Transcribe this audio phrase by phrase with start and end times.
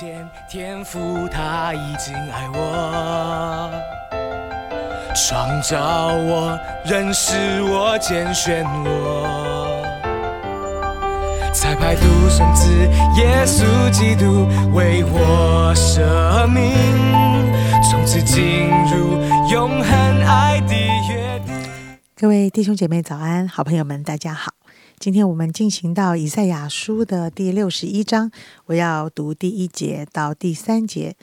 [0.00, 3.70] 前，天父他已经爱我，
[5.14, 9.84] 创造我，认识我，拣选我，
[11.52, 12.72] 才派独生子
[13.18, 16.72] 耶稣基督为我舍命，
[17.90, 20.74] 从此进入永恒爱的
[21.10, 21.54] 约定。
[22.16, 24.59] 各位弟兄姐妹早安，好朋友们大家好。
[25.00, 28.30] 今天我们进行到以赛亚书的第六十一章，
[28.66, 31.16] 我要读第一节到第三节。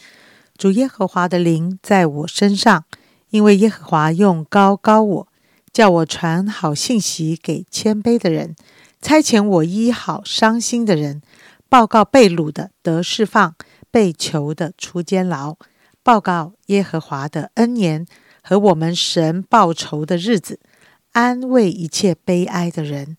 [0.58, 2.86] 主耶和华的灵在我身上，
[3.30, 5.28] 因为耶和华用高高我，
[5.72, 8.56] 叫我传好信息给谦卑的人，
[9.00, 11.22] 差遣我医好伤心的人，
[11.70, 13.54] 报告被掳的得释放，
[13.92, 15.56] 被囚的出监牢，
[16.02, 18.08] 报告耶和华的恩年
[18.42, 20.60] 和我们神报仇的日子，
[21.12, 23.16] 安慰一切悲哀的人。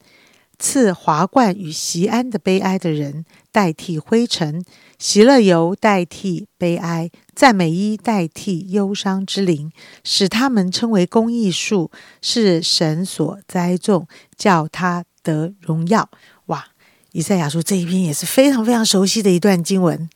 [0.58, 4.64] 赐华冠与席安的悲哀的人代替灰尘，
[4.98, 9.70] 席乐油代替悲哀，赞美衣代替忧伤之灵，
[10.02, 16.10] 使他们称为公义树，是神所栽种，叫他得荣耀。
[16.46, 16.66] 哇！
[17.12, 20.10] 以赛亚书这一篇也是非常非常熟悉的一段经文，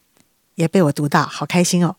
[0.57, 1.97] 也被我读到，好开心哦！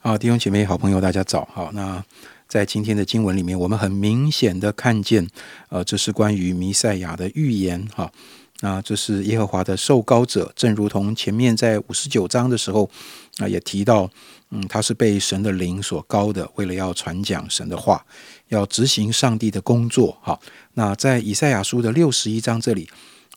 [0.00, 1.70] 好，弟兄姐妹、好朋友，大家早好。
[1.72, 2.04] 那
[2.48, 5.28] 在今天的经文里面，我们很明显的看见，
[5.68, 8.10] 呃，这是关于弥赛亚的预言，哈。
[8.60, 12.88] 那这是耶和华的受膏者，正如同前面在五十九章的时候，
[13.36, 14.10] 啊，也提到，
[14.50, 18.06] 嗯，他是被神的灵所高的，为了要传讲神的话，
[18.48, 20.40] 要执行上帝的工作，哈。
[20.72, 22.88] 那在以赛亚书的六十一章这里，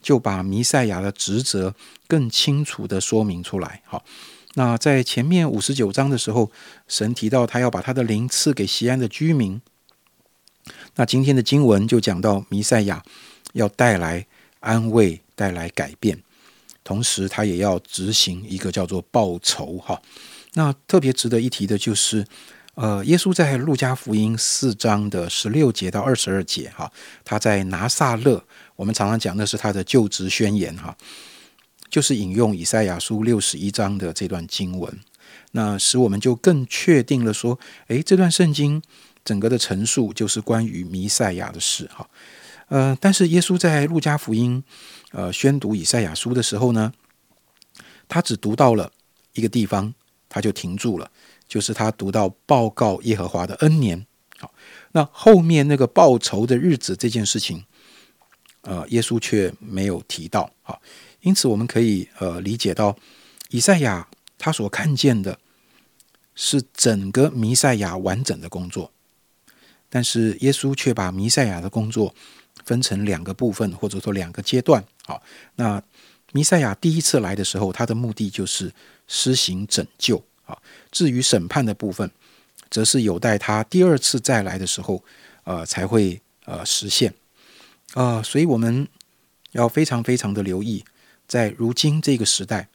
[0.02, 1.76] 就把弥赛亚的职责
[2.08, 4.02] 更清楚的说明出来，哈。
[4.60, 6.52] 那在前面五十九章的时候，
[6.86, 9.62] 神提到他要把他的灵赐给西安的居民。
[10.96, 13.02] 那今天的经文就讲到弥赛亚
[13.54, 14.28] 要带来
[14.60, 16.22] 安慰，带来改变，
[16.84, 20.02] 同时他也要执行一个叫做报仇哈。
[20.56, 22.26] 那特别值得一提的就是，
[22.74, 26.92] 呃，耶稣在路加福音四章的十六节到二十二节哈，
[27.24, 28.44] 他在拿撒勒，
[28.76, 30.94] 我们常常讲的是他的就职宣言哈。
[31.90, 35.00] 就是引用以赛亚书六十一章的这段经文，
[35.52, 38.80] 那使我们就更确定了说，诶，这段圣经
[39.26, 42.08] 整个的陈述就是关于弥赛亚的事哈。
[42.68, 44.64] 呃，但是耶稣在路加福音
[45.12, 46.94] 呃宣读以赛亚书的时候呢，
[48.08, 48.92] 他只读到了
[49.34, 49.92] 一个地方，
[50.30, 51.10] 他就停住了，
[51.48, 54.06] 就是他读到报告耶和华的恩年。
[54.38, 54.54] 好，
[54.92, 57.66] 那后面那个报仇的日子这件事情，
[58.62, 60.52] 呃，耶稣却没有提到。
[60.62, 60.80] 好。
[61.22, 62.98] 因此，我们可以呃理解到，
[63.50, 64.08] 以赛亚
[64.38, 65.38] 他所看见的
[66.36, 68.92] 是整个弥赛亚完整的工作，
[69.90, 72.16] 但是耶稣却把弥赛亚的工作
[72.64, 74.84] 分成两个部分，或者说两个阶段。
[75.06, 75.22] 好，
[75.56, 75.82] 那
[76.32, 78.72] 弥赛亚第一次来的时候，他的目的就是
[79.08, 80.24] 施行拯救。
[80.46, 80.58] 啊，
[80.92, 82.10] 至于审判的部分，
[82.72, 85.04] 则是有待他第二次再来的时候，
[85.44, 87.14] 呃，才会呃实现。
[87.94, 88.88] 啊，所以我们
[89.52, 90.84] 要非常非常的留意。
[91.30, 92.70] 在如今这个时代，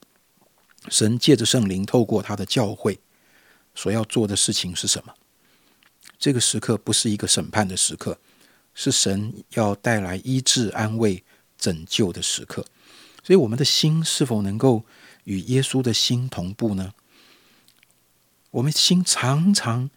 [0.89, 3.01] 神借着圣灵透过他的教会
[3.75, 5.13] 所要做的事情是什么？
[6.21, 8.17] 这个时刻不是一个审判的时刻，
[8.73, 11.25] 是神要带来医治、安慰、
[11.59, 12.65] 拯救的时刻。
[13.25, 14.85] 所以，我们的心是否能够
[15.25, 16.95] 与耶稣的心同步呢？
[18.53, 19.91] 我们心常常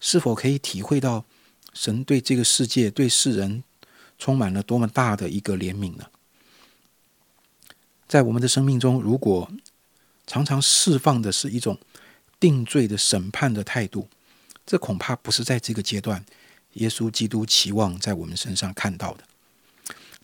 [0.00, 1.26] 是否可以体会到
[1.74, 3.62] 神对这个世界、对世人
[4.16, 6.06] 充满了多么大的一个怜悯呢？
[8.08, 9.48] 在我们的生命中，如果
[10.26, 11.78] 常常释放的是一种
[12.40, 14.08] 定罪的审判的态度，
[14.64, 16.24] 这恐怕不是在这个阶段
[16.74, 19.24] 耶稣基督期望在我们身上看到的。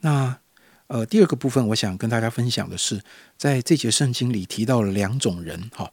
[0.01, 0.39] 那
[0.87, 3.03] 呃，第二个部分，我想跟大家分享的是，
[3.37, 5.91] 在这节圣经里提到了两种人，哈，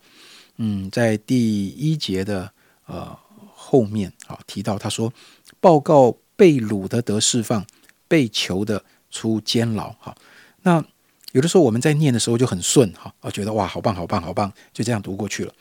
[0.57, 2.53] 嗯，在第一节的
[2.85, 3.17] 呃
[3.53, 5.13] 后面啊提到，他说
[5.59, 7.65] 报告被掳的得释放，
[8.07, 10.15] 被囚的出监牢，哈，
[10.61, 10.85] 那。
[11.31, 15.53] 有的时候我们在念的时候就很顺哈，啊，觉得哇，好棒，好棒，好棒，就这样读过去了。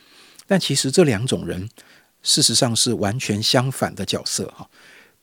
[0.46, 1.68] 但其实这两种人，
[2.22, 4.68] 事实上是完全相反的角色哈。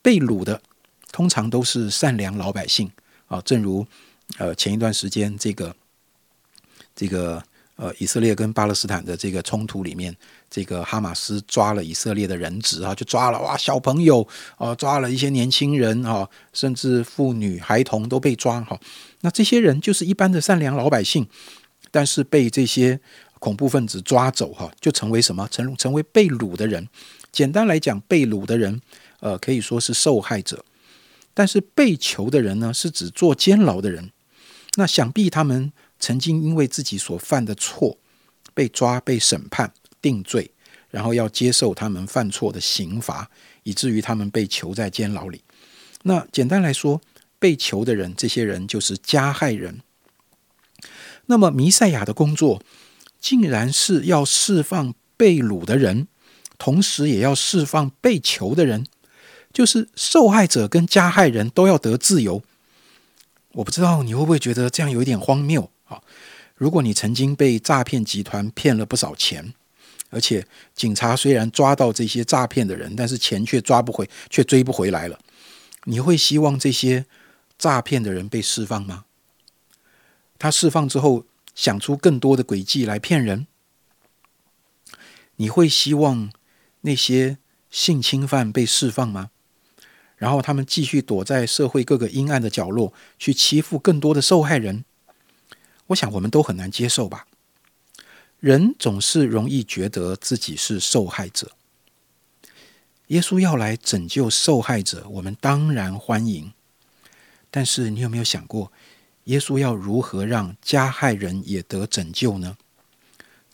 [0.02, 0.62] 被掳的
[1.12, 2.92] 通常都是善良老百姓
[3.28, 3.86] 啊，正如
[4.38, 5.76] 呃前一段时间这个
[6.96, 7.44] 这个。
[7.80, 10.18] 呃，以色列跟巴勒斯坦的这个冲突里面，
[10.50, 14.28] 这个哈马斯抓了以色列的人质啊，就抓了哇，小朋友
[14.58, 18.80] 啊，抓了一些年轻人啊，甚至妇女孩童都被抓哈。
[19.22, 21.28] 那这些人就是一般的善良老百姓，
[21.92, 23.00] 但是被这些
[23.40, 25.48] 恐怖分子抓走哈，就成为什么？
[25.52, 26.88] 成成为被掳的人。
[27.32, 28.82] 简单来讲，被掳的人，
[29.20, 30.64] 呃，可以说是受害者。
[31.34, 34.12] 但是被囚的人呢，是指坐监牢的人。
[34.76, 35.72] 那想必他们。
[36.00, 37.98] 曾经因为自己所犯的错
[38.54, 40.52] 被抓、被审判、定罪，
[40.90, 43.30] 然后要接受他们犯错的刑罚，
[43.64, 45.42] 以至于他们被囚在监牢里。
[46.04, 47.02] 那简单来说，
[47.40, 49.82] 被囚的人，这些人就是加害人。
[51.26, 52.62] 那么弥赛亚的工作，
[53.20, 56.08] 竟然是要释放被掳的人，
[56.58, 58.86] 同时也要释放被囚的人，
[59.52, 62.42] 就是受害者跟加害人都要得自由。
[63.54, 66.02] 我不知道你会不会觉得这样有一点荒谬啊？
[66.56, 69.54] 如果你曾经被诈骗集团骗了不少钱，
[70.10, 75.20] 而且警察虽然抓到这些诈骗的人，但是钱却抓不回，却追不回来了，
[75.84, 77.06] 你会希望这些
[77.58, 79.06] 诈骗的人被释放吗？
[80.40, 83.48] 他释放之后，想出更多的诡计来骗人，
[85.36, 86.32] 你会希望
[86.82, 87.38] 那些
[87.70, 89.32] 性侵犯被释放吗？
[90.16, 94.84] 然后他们继续躲在社会各个阴暗的角落，去欺负更多的受害人。
[95.88, 97.27] 我想我们都很难接受吧。
[98.40, 101.52] 人总是容易觉得自己是受害者。
[103.08, 106.52] 耶稣要来拯救受害者，我们当然欢迎。
[107.50, 108.72] 但是你有没有想过，
[109.24, 112.58] 耶稣要如何让加害人也得拯救呢？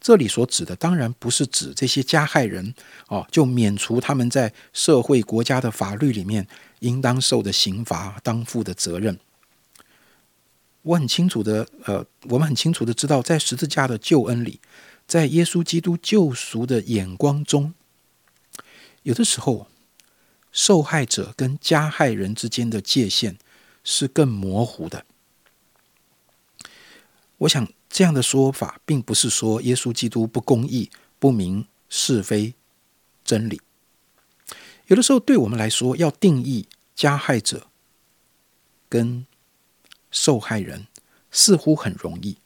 [0.01, 2.75] 这里所指的当然不是指这些加害人
[3.07, 6.45] 哦，就免除他们在社会国家的法律里面
[6.79, 9.17] 应当受的刑罚、当负的责任。
[10.83, 14.61] 我很清楚的，呃，我们很清楚的知道，在十字架的救恩里，
[15.07, 17.73] 在耶稣基督救赎的眼光中，
[19.01, 19.67] 有的时候
[20.51, 23.37] 受害者跟加害人之间的界限
[23.83, 25.05] 是更模糊的。
[27.39, 27.67] 我想。
[27.95, 30.89] 这样的说法，并不是说耶稣基督不公义、
[31.19, 32.55] 不明是非、
[33.23, 33.61] 真理。
[34.87, 37.67] 有的时候，对我们来说，要定义加害者
[38.89, 39.27] 跟
[40.13, 40.85] 受害人，
[41.31, 42.37] 似乎很容易，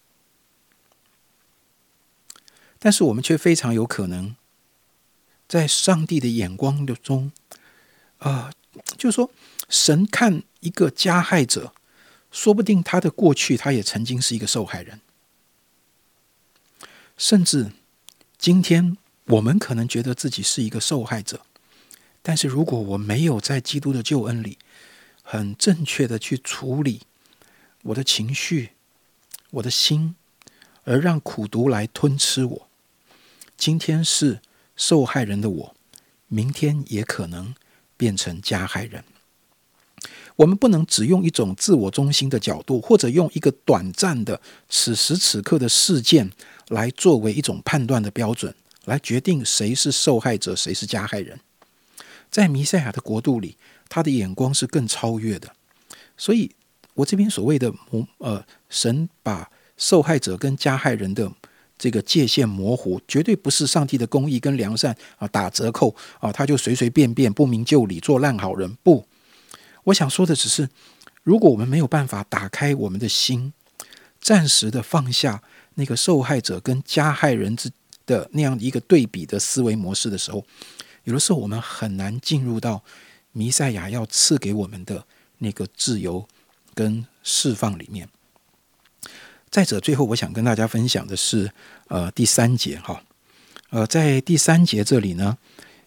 [2.79, 4.35] 但是我们却非常有可能，
[5.49, 7.33] 在上帝的眼光的中，
[8.19, 8.53] 啊，
[8.97, 9.29] 就是说，
[9.67, 11.73] 神看一个加害者，
[12.31, 15.01] 说不定他的过去，他也曾经是一个受害人。
[17.17, 17.73] 甚至
[18.37, 21.45] 今天，我们可能觉得自己是一个受害者，
[22.21, 24.57] 但是如果我没有在基督的救恩里，
[25.21, 27.01] 很正确的去处理
[27.83, 28.71] 我的情绪、
[29.51, 30.15] 我的心，
[30.83, 32.67] 而让苦毒来吞吃我，
[33.57, 34.41] 今天是
[34.75, 35.75] 受害人的我，
[36.27, 37.55] 明天也可能
[37.95, 39.03] 变成加害人。
[40.37, 44.39] 我们不能只用一种自我中心的角度，或者用一个短暂的
[44.69, 46.31] 此时此刻的事件。
[46.69, 48.53] 来作为一种判断的标准，
[48.83, 51.39] 来决定谁是受害者，谁是加害人。
[52.29, 53.55] 在弥赛亚的国度里，
[53.87, 55.55] 他的眼光是更超越的。
[56.17, 56.51] 所以，
[56.97, 61.31] 我这边所谓的模呃，神把受害者跟加害人的
[61.77, 68.75] 这个界限模糊，绝对不是上帝的公义跟良善啊打折扣啊，他就随随便便不明就里做烂好人。
[68.81, 69.05] 不，
[69.83, 70.67] 我想说的只是，
[71.21, 73.53] 如果我们没有办法打开我们的心，
[74.19, 75.43] 暂时的放下。
[75.79, 77.69] 那个受害者跟加害人之
[78.07, 80.43] 的那样一个对比的思维模式的时候，
[81.03, 82.83] 有的时候我们很难进入到
[83.31, 85.05] 弥赛亚要赐给我们的
[85.37, 86.27] 那个自由
[86.77, 88.07] 跟释放里面。
[89.49, 91.51] 再者，最后我想跟大家分享的是，
[91.87, 93.01] 呃，第三节哈，
[93.71, 95.39] 呃，在第三节这里呢，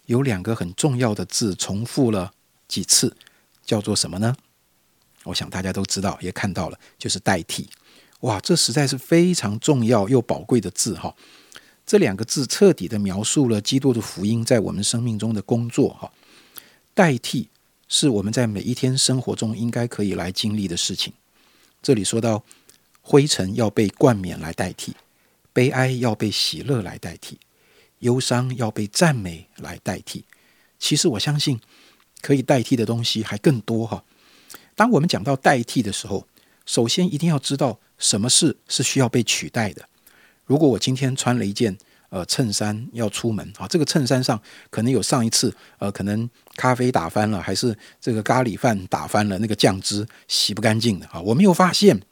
[0.06, 2.32] 有两个很重要的字重复了
[2.66, 3.16] 几次，
[3.64, 4.34] 叫做什么呢？
[5.22, 7.70] 我想大家都知道，也看到了，就是代替。
[8.20, 11.14] 哇，这实在是非常重要又宝贵的字哈！
[11.86, 16.10] 这两个字彻底的描述了基督的福音在我们生命中的工作哈。
[16.92, 17.48] 代替
[17.90, 21.12] 是我们在每一天生活中应该可以来经历的事情。
[21.82, 22.42] 这里说到
[23.02, 24.94] 灰尘要被冠冕来代替，
[25.52, 27.38] 悲哀要被喜乐来代替，
[27.98, 30.24] 忧伤要被赞美来代替。
[30.78, 31.60] 其实我相信
[32.22, 34.04] 可以代替的东西还更多哈。
[34.76, 36.26] 当我们讲到代替的时候，
[36.64, 37.78] 首先一定要知道。
[37.98, 39.86] 什么事是需要被取代的？
[40.46, 41.76] 如果我今天穿了一件
[42.10, 52.02] 呃衬衫要出门啊，这个衬衫上可能有上一次呃可能咖啡打翻了，还是这个咖喱饭打翻了，那个酱汁洗不干净的啊，我没有发现。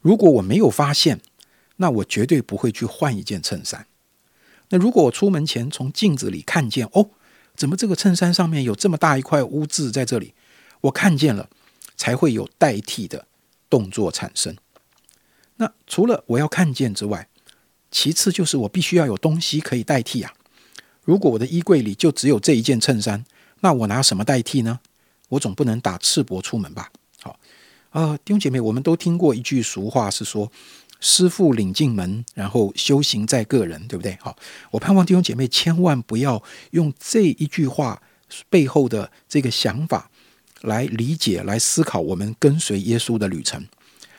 [0.00, 1.20] 如果我没有发现，
[1.76, 3.86] 那我绝对不会去换一件衬衫。
[4.70, 7.10] 那如果我出门前从镜子里看见，哦，
[7.54, 10.34] 怎么这个衬衫上面有这么大一块污渍在这里？
[10.80, 11.48] 我看见了，
[11.96, 13.26] 才会有代替的。
[13.70, 14.56] 动作产生。
[15.56, 17.28] 那除了我要看见之外，
[17.94, 20.34] 其次就是我必须要有东西可以代替啊。
[21.04, 23.24] 如果我的衣柜里就只有这一件衬衫，
[23.60, 24.80] 那我拿什么代替呢？
[25.28, 26.90] 我总不能打赤膊出门吧？
[27.22, 27.38] 好，
[27.92, 30.50] 呃，弟兄姐妹，我们都听过一句俗话，是说
[30.98, 34.18] 师傅领进门，然后修行在个人，对不对？
[34.20, 34.36] 好，
[34.72, 38.02] 我盼望弟兄姐妹千万不要用这一句话
[38.50, 40.10] 背后的这个想法
[40.62, 43.64] 来理解、来思考我们跟随耶稣的旅程。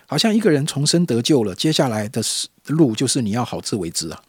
[0.05, 2.21] 好像一个人重生得救了，接下来的
[2.67, 4.21] 路就是你要好自为之啊。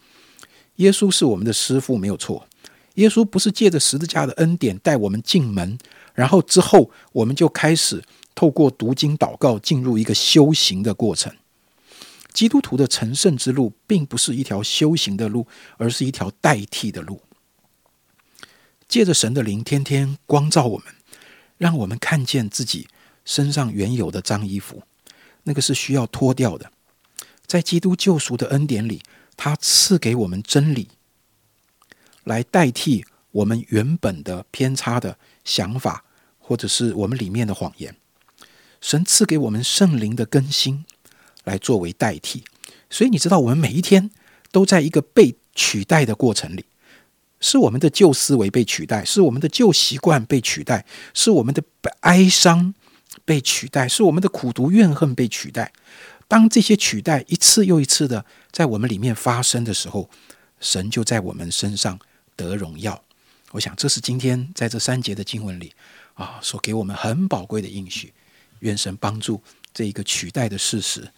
[0.77, 2.47] 耶稣是我们的师傅，没有错。
[2.95, 5.77] 耶稣不是借着十字架的恩典带我们进门，
[6.13, 8.03] 然后之后我们就开始
[8.33, 11.31] 透过读经祷告进入一个修行的过程。
[12.33, 17.21] 基督徒的成圣之路并不是一条修行的路，而是一条代替的路。
[18.87, 20.87] 借着神的灵天天光照我们，
[21.57, 22.87] 让我们看见自己
[23.25, 24.83] 身上原有的脏衣服。
[25.47, 26.69] 那个是需要脱掉的，
[27.45, 29.01] 在基督救赎的恩典里，
[29.37, 30.89] 他赐给我们真理，
[32.25, 36.03] 来代替我们原本的偏差的想法，
[36.37, 37.95] 或者是我们里面的谎言。
[38.81, 40.83] 神赐给我们圣灵的更新，
[41.45, 42.43] 来作为代替。
[42.89, 44.11] 所以你知道，我们每一天
[44.51, 46.65] 都在一个被取代的过程里，
[47.39, 51.63] 是我们的旧思维被取代，是我们的旧习惯被取代，是我们的
[52.01, 52.73] 哀伤。
[53.25, 55.71] 被取代是我们的苦毒怨恨被取代。
[56.27, 60.09] 当这些取代一次又一次的在我们里面发生的时候，
[60.59, 61.97] 神就在我们身上
[62.35, 63.01] 得荣耀。
[63.51, 65.73] 我想这是今天在这三节的经文里
[66.15, 68.13] 啊，所给我们很宝贵的应许。
[68.59, 69.41] 愿神帮助
[69.73, 71.11] 这一个取代的事实，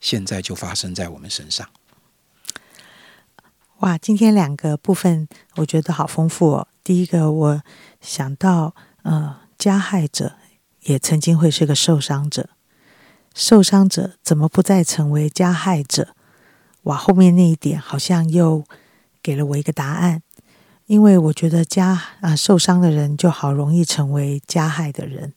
[0.00, 1.68] 现在就发生在我们身上。
[3.80, 6.68] 哇，今天两个部分我觉得好丰富哦。
[6.82, 7.62] 第一个，我
[8.00, 10.36] 想到呃，加害者。
[10.84, 12.48] 也曾经会是个受伤者，
[13.34, 16.14] 受伤者怎么不再成为加害者？
[16.84, 18.64] 哇，后面那一点好像又
[19.22, 20.22] 给了我一个答案，
[20.86, 25.32] 因为我觉得加啊受伤的人就好容易成为加害的人，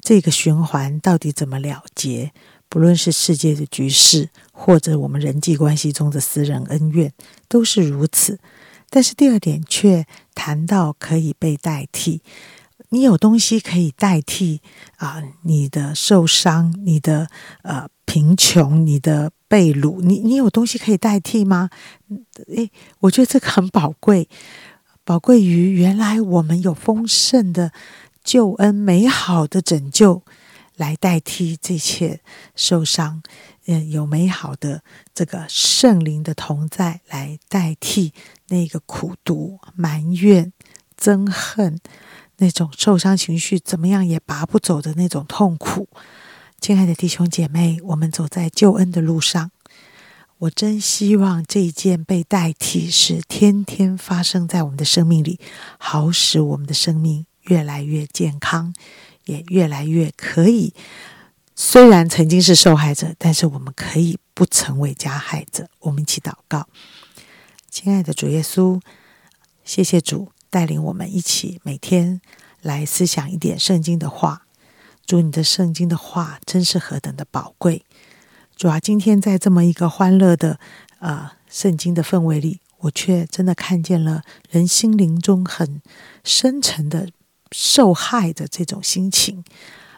[0.00, 2.32] 这个循环到底怎么了结？
[2.68, 7.12] 不论是世界的局势，或者我们人际关系中的私人恩怨，
[7.48, 8.38] 都是如此。
[8.88, 12.22] 但是第二点却谈到可以被代替。
[12.92, 14.60] 你有东西可以代替
[14.98, 15.22] 啊？
[15.44, 17.26] 你的受伤，你的
[17.62, 21.70] 呃贫穷，你的被掳，你你有东西可以代替吗？
[22.54, 22.70] 诶，
[23.00, 24.28] 我觉得这个很宝贵，
[25.04, 27.72] 宝贵于原来我们有丰盛的
[28.22, 30.22] 救恩、美好的拯救
[30.76, 32.20] 来代替这些
[32.54, 33.22] 受伤，
[33.64, 34.82] 嗯，有美好的
[35.14, 38.12] 这个圣灵的同在来代替
[38.48, 40.52] 那个苦毒、埋怨、
[41.00, 41.80] 憎恨。
[42.42, 45.88] 那种受伤情绪怎么样也拔不走的那种痛苦，
[46.60, 49.52] 亲爱的弟兄姐妹，我们走在救恩的路上，
[50.38, 55.38] 我真希望这一件被代替是天天发生在我们的生命里，
[55.78, 58.74] 好使我们的生命越来越健康，
[59.26, 60.74] 也越来越可以。
[61.54, 65.68] 虽然曾经是受害者，但是我们可以不成为加害者。
[65.78, 66.66] 我们一起祷告，
[67.70, 68.80] 亲爱的主耶稣，
[69.62, 70.32] 谢谢主。
[70.52, 72.20] 带领我们一起每天
[72.60, 74.42] 来思想一点圣经的话，
[75.06, 77.86] 主你的圣经的话真是何等的宝贵！
[78.54, 80.60] 主啊，今天在这么一个欢乐的
[80.98, 85.80] 呃圣经的氛围里，我却真的看见了人心灵中很
[86.22, 87.08] 深沉的
[87.50, 89.42] 受害的这种心情，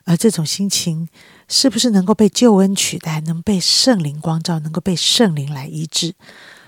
[0.05, 1.09] 而这种心情
[1.49, 6.15] 是不是能够被救恩取代，能被圣灵光照，能够被圣灵来医治？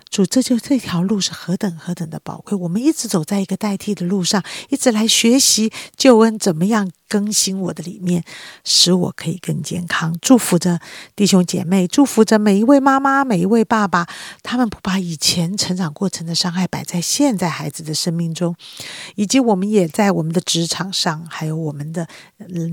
[0.08, 2.56] 主，这就这条路是何等何等的宝贵！
[2.56, 8.25] 我们一直走在一个代替的路上，一直来学习救恩怎么样更新我的里面，
[8.64, 10.16] 使我可以更健康。
[10.22, 10.80] 祝福着
[11.14, 14.06] 弟兄姐妹，祝福着每一位妈妈、每一位爸爸，
[14.42, 18.56] 他们不把以前成长过程的伤害摆在现在孩子的生命中，
[19.16, 22.08] 以及我们也在我们的职场上，还有我们的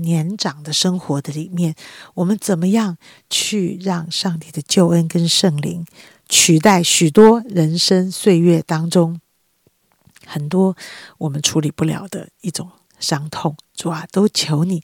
[0.02, 1.74] 年长的生活的里面，
[2.14, 2.96] 我们怎么样
[3.28, 5.84] 去让上帝的救恩跟圣灵？
[6.28, 9.20] 取代许多人生岁月当中
[10.26, 10.76] 很多
[11.18, 14.82] 我们处理不了的一种伤痛，主啊，都求你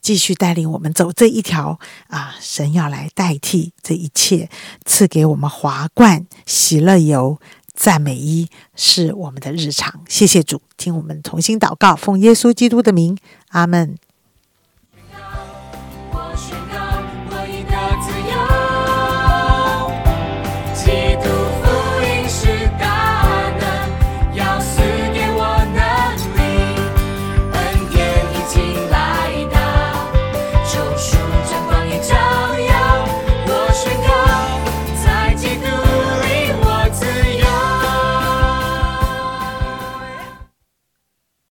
[0.00, 1.78] 继续带领我们走这一条
[2.08, 2.34] 啊！
[2.40, 4.50] 神要来代替这一切，
[4.84, 7.38] 赐给我们华冠、喜乐油、
[7.74, 10.02] 赞美衣，是我们的日常。
[10.08, 13.16] 谢谢主，听我们重新祷告，奉耶稣基督的名，
[13.50, 13.96] 阿门。